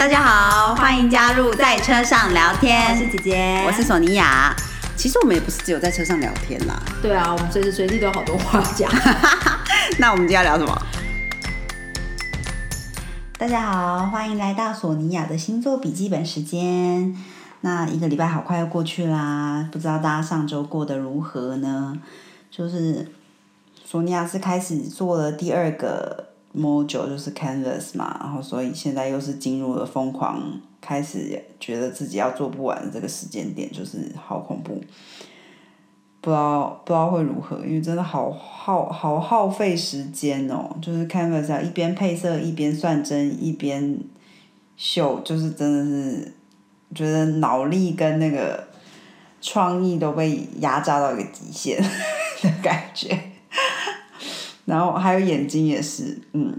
[0.00, 2.90] 大家好，欢迎加入在车上聊天。
[2.90, 4.56] 我是姐姐，我是索尼娅。
[4.96, 6.82] 其实我们也不是只有在车上聊天啦。
[7.02, 8.90] 对啊，我们随时随地都有好多话讲。
[10.00, 10.74] 那我们今天聊什么？
[13.36, 17.14] 大家好，欢迎来到索尼娅的星座笔记本时间。
[17.60, 21.94] 那一个礼拜好快要过去啦，不知道大家上周过得如何呢？
[22.50, 23.12] 就是
[23.84, 34.82] 索尼娅是开始做了第二个 module，就是 Canvas 嘛，然后所以现在又是进入了疯狂，开始觉得自己要做不完的这个时间点，就是好恐怖。
[36.22, 40.76] 不知道不知道会如何，因为真的好耗好耗费时间哦。
[40.82, 43.98] 就是 Canvas 要一边配色，一边算针，一边
[44.76, 46.34] 绣，就是真的是
[46.94, 48.68] 觉得脑力跟那个
[49.40, 51.82] 创意都被压榨到一个极限
[52.42, 53.29] 的感觉。
[54.70, 56.56] 然后还有眼睛也是，嗯，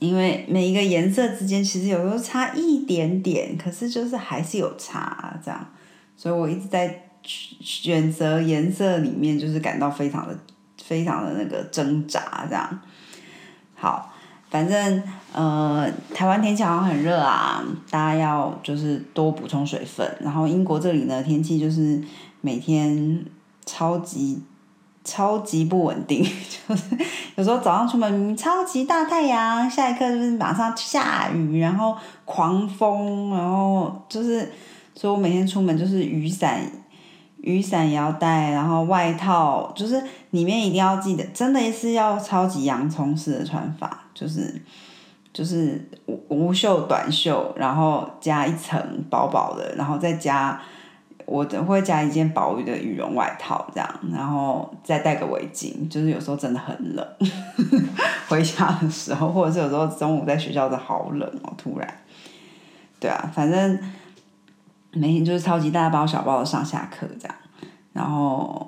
[0.00, 5.66] 因为每一个颜色之间其实有时候差一点点，可是就是还是有差这样，
[6.16, 7.00] 所以我一直在。
[7.26, 10.38] 选择颜色里面就是感到非常的、
[10.82, 12.80] 非常的那个挣扎，这样。
[13.74, 14.12] 好，
[14.50, 20.06] 反正呃，台湾天气好像很热啊，大家要就是多补充水分。
[20.20, 21.98] 然后英国这里呢，天气就是
[22.42, 23.24] 每天
[23.64, 24.42] 超级
[25.04, 26.24] 超级不稳定，
[26.66, 26.96] 就是
[27.36, 34.50] 有时候早上出门超级大太阳，下一刻就是马上下雨，然后狂风，然后就是，
[34.94, 36.60] 所以我每天出门就是雨伞。
[37.46, 44.62] 雨伞也要带，然后外套就是里面一定要记得，真的是要超级洋葱式的穿法，就是
[45.30, 50.58] 就是无无袖短袖，然后加一层薄薄的，然后再加
[51.26, 57.06] 我等会加一件薄的羽绒外套这样，然后再戴个围巾，就是有时候真的很冷，
[58.28, 61.88] 回家的时候，或者是有时候中午在学校的好冷哦，突然，
[62.98, 63.78] 对啊，反正。
[64.96, 67.36] 每天就是超级大包小包的上下课这样，
[67.92, 68.64] 然后，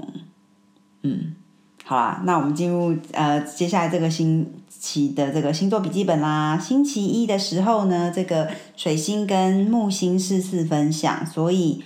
[1.03, 1.37] 嗯，
[1.85, 6.59] 好啦，那我们进入呃接下来这个星期的这个星座笔记本啦。
[6.59, 11.85] 星期一的时候呢，这个水星跟木星是四分相，所以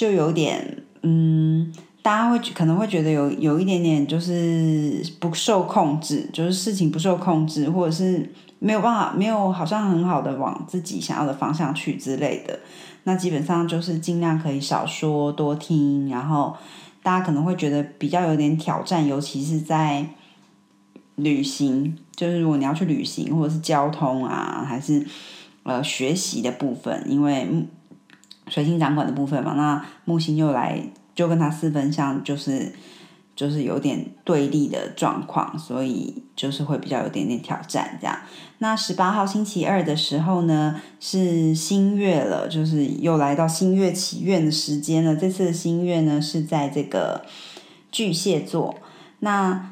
[0.00, 12.60] 就有点嗯，大家会可能会觉得有有一点点就是不受控制，就是事情不受控制，或者是没有办法，没有好像很好的往自己想要的方向去之类的。
[13.04, 16.56] 那基本上就是尽量可以少说多听，然后
[17.02, 20.06] 大家可能会觉得比较有点挑战，尤其是在
[21.16, 25.06] 旅行，就是如果你要去旅行或者是交通啊，还是
[25.64, 27.46] 呃学习的部分，因为
[28.50, 30.78] 水星掌管的部分嘛，那木星又来
[31.14, 32.74] 就跟他四分相，就是。
[33.36, 38.14] 就是有点对立的状况，所以就是会比较有点点挑战这样。
[38.58, 45.16] 那十八号星期二的时候呢，是新月了，就是又来到新月祈愿的时间了。
[45.16, 47.24] 这次的新月呢是在这个
[47.90, 48.74] 巨蟹座，
[49.20, 49.70] 那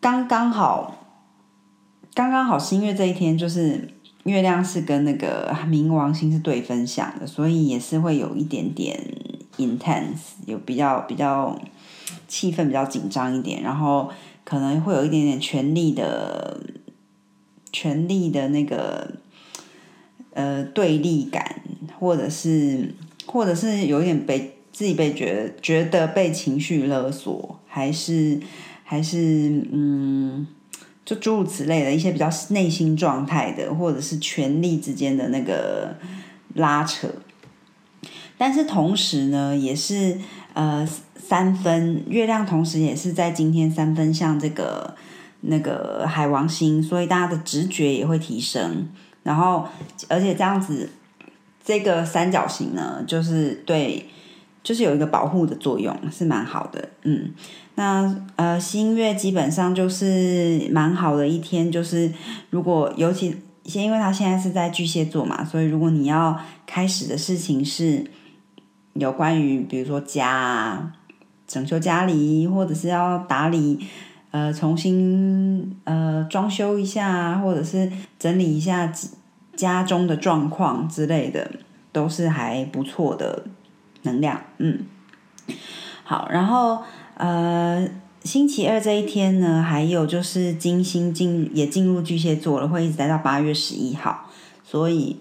[0.00, 0.96] 刚刚好，
[2.14, 3.93] 刚刚好新月这一天，就是
[4.24, 9.00] 月亮是跟那个冥王星是对分享的，所以也是会有一点点
[9.56, 11.58] intense，有比较比较。
[12.26, 14.10] 气氛比较紧张一点，然后
[14.44, 16.58] 可能会有一点点权力的、
[17.70, 19.12] 权力的那个
[20.32, 21.62] 呃对立感，
[21.98, 22.92] 或者是
[23.26, 28.40] 或者是有一点被自己被觉得觉得被情绪勒索，还是
[28.82, 30.46] 还是嗯，
[31.04, 35.96] 就诸如此类的一些比较内心状态的，或者是权力之间的那个
[36.54, 37.08] 拉扯。
[38.38, 40.18] 但是同时呢，也是
[40.54, 40.88] 呃。
[41.26, 44.94] 三分月亮，同时也是在今天三分像这个
[45.40, 48.86] 那个海王星，所以大家的直觉也会提升。
[49.22, 49.66] 然后，
[50.06, 50.90] 而且这样子，
[51.64, 54.06] 这个三角形呢，就是对，
[54.64, 56.88] 就是有一个保护的作用，是蛮好的。
[57.02, 57.30] 嗯，
[57.76, 62.10] 那呃，新月基本上就是蛮好的一天，就是
[62.50, 68.04] 如果尤其先，因为他现在是在巨蟹座嘛，所以如果你要开始的事情是
[68.94, 70.92] 有关于，比如说家。
[71.46, 73.78] 整修家里，或者是要打理，
[74.30, 78.90] 呃，重新呃装修一下，或者是整理一下
[79.54, 81.48] 家中的状况之类的，
[81.92, 83.44] 都是还不错的
[84.04, 84.40] 能量。
[84.56, 84.86] 嗯，
[86.04, 86.82] 好，然后
[87.18, 87.86] 呃，
[88.22, 94.30] 星期二这一天呢，还有就是金星进也进入巨蟹座了，会一直待到八月十一号，
[94.64, 95.18] 所以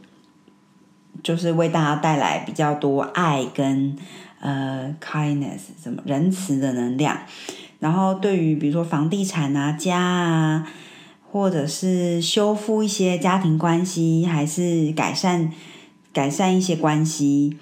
[1.22, 3.98] 就是为大家带来比较多爱跟。
[4.46, 7.18] 呃，kindness 什么仁慈的能量，
[7.80, 10.68] 然后对于比如说房地产啊、家啊，
[11.32, 15.50] 或者是修复一些家庭关系，还是改善
[16.12, 17.58] 改善一些关系，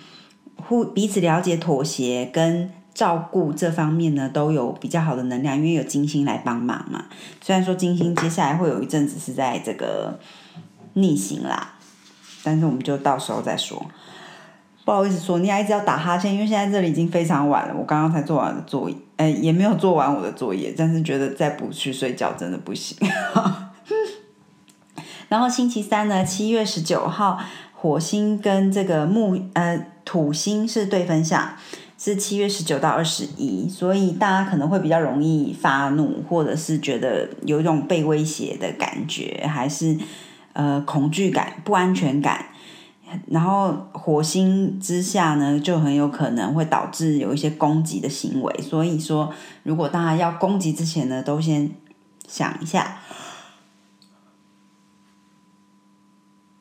[0.67, 7.05] 互彼此了解、妥协跟照顾这方面呢，都有比较好的能量，因为有金星来帮忙嘛。
[7.41, 10.19] 虽然说金星接下来会有一阵子是在这个
[10.93, 11.75] 逆行啦，
[12.43, 13.83] 但是我们就到时候再说。
[14.83, 17.75] 不好意思说，你还一直要打哈欠，因为现在这里已经非常晚了。
[17.77, 22.97] 我刚刚才做完的作业，呃，也没有做完我的作业，但是觉得再不去睡觉真的不行。
[25.29, 27.39] 然后星期三呢，七月十九号，
[27.73, 31.53] 火星跟这个木呃土星是对分相，
[31.97, 39.97] 是七月十九到二十一，所以大家可能会比较容易发怒，或者是觉得有一种被威胁的感觉，还是
[40.51, 42.47] 呃恐惧感、不安全感。
[43.27, 48.61] 然后火星之下呢，就很有可能会导致有一些攻击的行为。
[48.61, 49.33] 所以说，
[49.63, 51.71] 如果大家要攻击之前呢，都先
[52.27, 52.97] 想一下，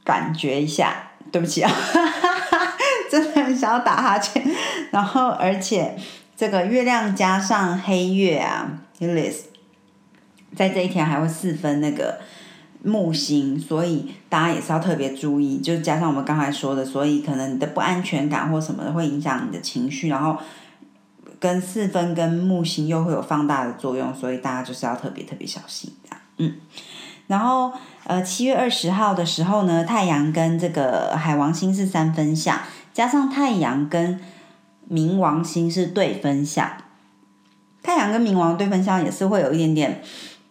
[0.04, 1.08] 感觉一下。
[1.32, 1.70] 对不起啊，
[3.10, 4.42] 真的很想要打哈欠。
[4.92, 5.96] 然后，而且
[6.36, 9.46] 这个月亮加上黑月啊 u l i s
[10.54, 12.20] 在这一天还会四分那个。
[12.82, 20.34] 木星，所以大家也是要特别注意，就加上我们刚才说的，所以可能你的不安全感或什么的会影响你的情绪，然后
[21.38, 26.22] 跟四分跟木星又会有放大的作用，所以大家就是要特别特别小心这样。
[26.38, 26.54] 嗯，
[27.30, 27.72] 然后
[28.08, 32.58] 呃七月二十号的时候呢，太阳跟这个海王星是三分相，
[32.92, 34.18] 加上太阳跟
[34.90, 36.68] 冥王星是对分相，
[37.84, 40.02] 太阳跟冥王对分相也是会有一点点。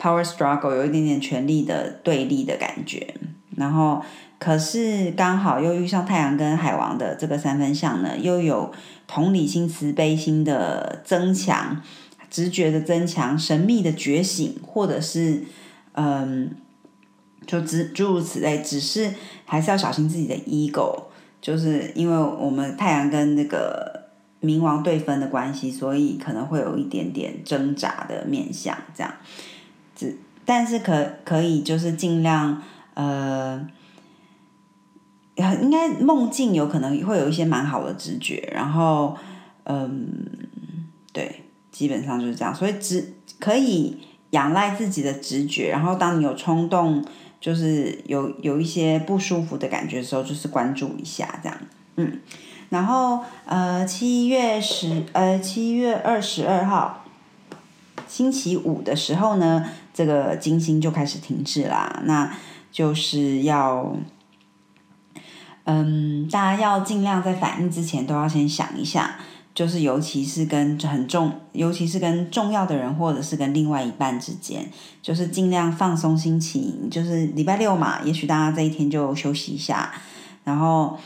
[0.02, 3.16] Power struggle 有一点点权力的对立的感觉，
[3.58, 4.02] 然后
[4.38, 8.72] 可是刚好又遇上太阳跟海王的这个三分相呢，又有
[9.08, 11.82] 同理心、慈悲心的增强、
[12.30, 15.44] 直觉的增强、神秘的觉醒，或者是
[15.92, 16.56] 嗯，
[17.50, 18.62] 就诸诸如此类。
[18.62, 19.12] 只是
[19.46, 21.06] 还是要小心自己的 ego，
[21.42, 24.10] 就是因为我们太阳跟那个
[24.40, 29.12] 冥王对分的关系，所以可能会有一点点挣扎的面相，这样。
[29.96, 30.16] 只
[30.46, 32.62] 但是可可以就是尽量
[32.94, 33.68] 呃，
[35.36, 39.18] 应该梦境有可能会有一些蛮好的直觉，然后
[39.64, 40.08] 嗯，
[41.14, 42.54] 对，基本上就是这样。
[42.54, 43.98] 所以直可以
[44.32, 47.06] 仰赖自己的直觉，然后当你有冲动，
[47.40, 51.58] 就是有有一些不舒服的感觉的时候，就是关注一下这样。
[51.96, 52.20] 嗯，
[52.70, 57.04] 然后呃，七月十呃七月二十二号
[58.08, 59.70] 星期五的时候呢。
[59.92, 62.34] 这个金星就开始停滞啦，那
[62.72, 63.98] 就是要，
[65.66, 69.18] 嗯，大家要尽量在反应之前都要先想一下，
[69.60, 74.72] 就是尤其是跟很重，尤其是跟重要的人或者是跟另外一半之间，
[75.02, 76.90] 就是尽量放松心情。
[76.90, 79.92] 就是礼拜六嘛，也许大家这一天就休息一下，
[80.46, 80.98] 然后，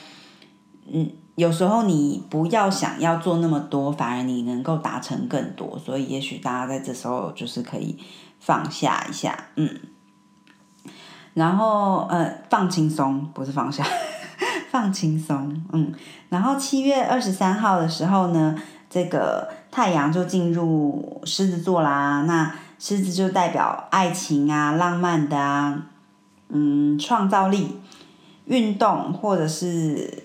[0.86, 7.98] 嗯，有时候你不要想要做那么多，反而你能够达成更多，所以也许大家在这时候就是可以。
[8.46, 9.80] 放下一下，嗯，
[11.34, 13.88] 然后呃，放轻松，不是放下，
[14.74, 15.94] 放轻松，嗯，
[16.30, 18.56] 然后七月二十三号的时候呢，
[18.90, 25.84] 这个太阳就进入狮子座啦，那狮子就代表爱情啊、浪漫的啊，
[26.50, 27.80] 嗯，创造力、
[28.46, 30.24] 运动或者是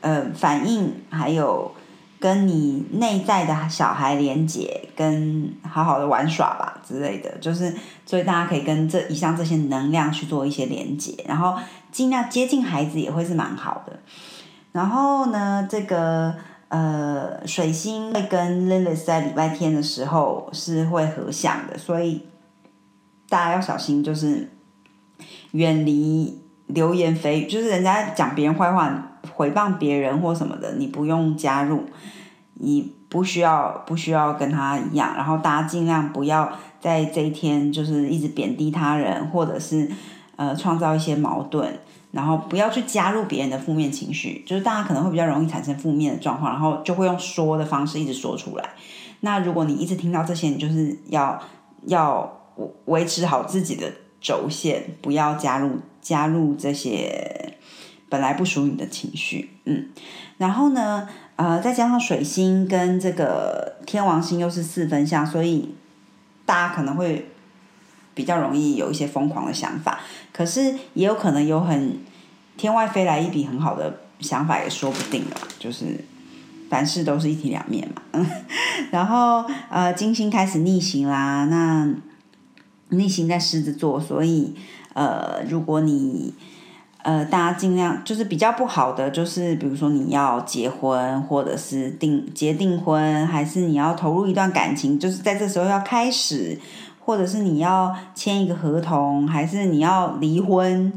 [0.00, 1.70] 呃反应，还有。
[2.18, 7.74] 跟你内在的小孩连接，跟好好的玩耍吧之类的，就是
[8.06, 11.54] 所以大家可以跟这以上这些能量去做一些连接，然后
[11.92, 13.98] 尽量接近孩子也会是蛮好的。
[14.72, 16.34] 然后呢，这个
[16.68, 22.26] 呃水星会跟 Lilith 在礼拜天的时候是会合相的，所以
[23.28, 24.50] 大家要小心，就是
[25.52, 29.12] 远离流言蜚语，就是人家讲别人坏话。
[29.36, 31.84] 回谤别人或什么的，你不用加入，
[32.54, 35.14] 你不需要不需要跟他一样。
[35.14, 36.50] 然后大家尽量不要
[36.80, 39.90] 在这一天就是一直贬低他人，或者是
[40.36, 41.78] 呃创造一些矛盾，
[42.12, 44.42] 然后不要去加入别人的负面情绪。
[44.46, 48.70] 就是大家可能会比较容易产生负面的状况，然后就会用说的方式一直说出来。
[49.20, 51.38] 那如果你一直听到这些，你就是要
[51.82, 52.40] 要
[52.86, 57.52] 维持好自己的轴线，不要加入加入这些。
[58.08, 59.88] 本来不属于你的情绪，嗯，
[60.38, 65.74] 然后呢，呃，再加上水星跟这个天王星又是四分相，所以
[66.44, 67.28] 大家可能会
[68.14, 70.00] 比较容易有一些疯狂的想法，
[70.32, 71.98] 可是也有可能有很
[72.56, 75.36] 天外飞来一笔很好的想法，也说不定了。
[75.58, 76.04] 就是
[76.70, 78.26] 凡事都是一体两面嘛，嗯，
[78.92, 81.88] 然后呃，金星开始逆行啦，那
[82.90, 84.54] 逆行在狮子座，所以
[84.94, 86.32] 呃，如果你
[87.06, 96.58] 呃，大家尽量就是比较不好的，就是比如说你要结婚，或者是订结订婚，还是你要投入一段感情，就是在这时候要开始，
[96.98, 100.92] 或者是你要签一个合同，还是你要离婚，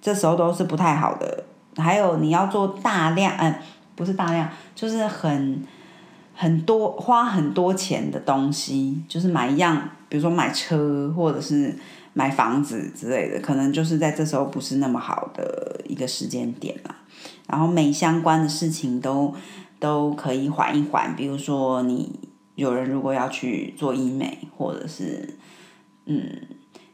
[0.00, 1.42] 这时候都是不太好的。
[1.76, 3.52] 还有你要做大量，嗯，
[3.96, 5.66] 不是大量，就是很
[6.36, 11.74] 很多花很多钱的东西，就是买一样，比如说买车，或者是。
[12.18, 16.96] 买房子之类的，可能就是在这时候不是那么好的一个时间点啦。
[17.46, 19.32] 然后美相关的事情都
[19.78, 22.18] 都可以缓一缓，比如说你
[22.56, 25.38] 有人如果要去做医美，或者是
[26.06, 26.18] 嗯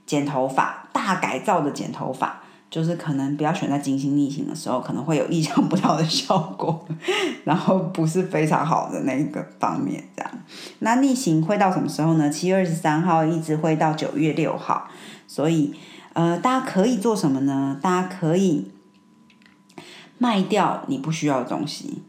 [0.04, 2.43] 剪头发，大改造的剪头发，
[2.75, 6.85] 就是可能不要选在金星逆行的时候，可能会有意想不到的效果，
[7.45, 10.31] 然后不是非常好的那个方面这样。
[10.81, 12.28] 那逆行会到什么时候呢？
[12.28, 14.88] 七月二十三号一直会到九月六号。
[15.28, 15.73] 所以，
[16.14, 17.78] 呃，大家可以做什么呢？
[17.81, 18.73] 大家可以
[20.19, 22.02] 卖掉你不需要的东西，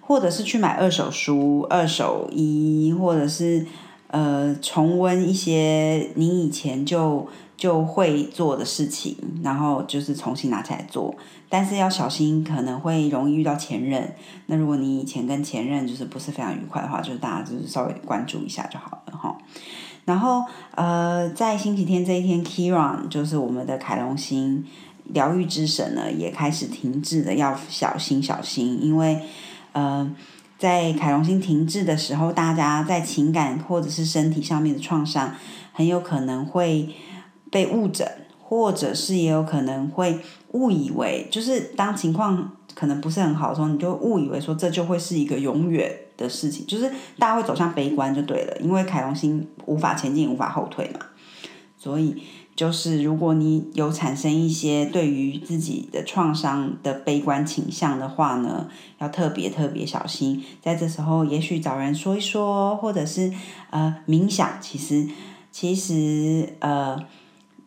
[0.00, 3.64] 或者是去买二手书、二手衣，或者是
[4.08, 11.14] 呃重温一些你以前就就会做的事情，然后就是重新拿起来做。
[11.48, 14.14] 但是要小心，可能会容易遇到前任。
[14.46, 19.36] 那如果你以前跟前任就是不是非常愉快的话，就是大家就是稍微关注一下就好了哈。
[20.04, 20.42] 然后，
[20.74, 24.64] 呃，在星期天这一天，Kiran 就是我们的凯龙星
[25.04, 29.20] 疗愈之神呢，也开始停滞的，要小心小心，因为，
[29.72, 30.10] 呃，
[30.58, 35.34] 在凯龙星停滞的时候，大家在情感或者是身体上面的创伤，
[35.72, 36.94] 很有可能会
[37.50, 38.06] 被误诊，
[38.42, 40.18] 或者是也有可能会
[40.52, 45.90] 误以为，就是当情况可能不是很好的时候，你就误以为说这就会是一个永远。
[46.18, 50.98] 的事情就是大家会走向悲观就对了，因为凯龙星无法前进，无法后退嘛。
[51.76, 52.20] 所以
[52.58, 60.42] 就是如果你有产生一些对于自己的创伤的悲观倾向的话呢，要特别特别小心。
[60.60, 63.32] 在这时候，也许找人说一说，或者是
[63.70, 64.58] 呃冥想。
[64.60, 65.06] 其实
[65.52, 66.98] 其实呃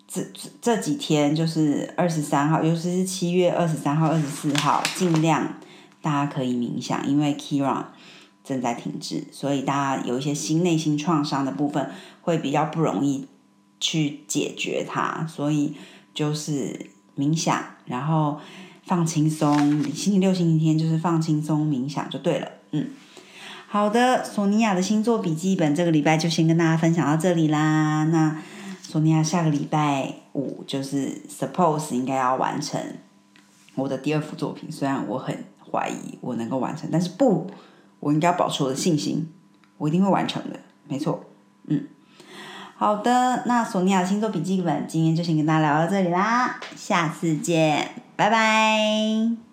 [0.06, 0.22] 这
[0.62, 5.56] 这几天就是二十三号，尤其是七月二十三号、二十四号，尽量
[6.02, 7.86] 大家可以冥想，因为 Kira。
[8.44, 13.28] 正在停滞，所以大家有一些心内心创伤的部分会比较不容易
[13.82, 15.74] 去解决它，所以
[16.14, 18.40] 就是冥想，然后
[18.86, 19.84] 放轻松。
[19.84, 22.48] 星期六、星期天就是放轻松冥想就对了。
[22.72, 22.88] 嗯，
[23.68, 28.06] 好的，索尼娅的星座笔记本这个礼拜就先跟大家分享到这里啦。
[28.06, 28.42] 那
[28.82, 32.80] 索尼娅下个礼拜五就是 Suppose 应该要完成
[33.76, 37.52] 我的第二幅作品，虽然我很怀疑我能够完成，但是不。
[38.00, 39.30] 我应该要保持我的信心，
[39.78, 41.24] 我一定会完成的，没错，
[41.68, 41.86] 嗯，
[42.82, 49.51] 好的，那索尼娅星座笔记本今天就先跟大家聊到这里啦，下次见，拜拜。